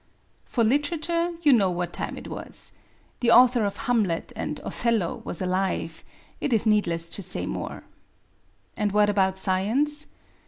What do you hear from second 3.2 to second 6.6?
author of Hamlet and Othello was alive: it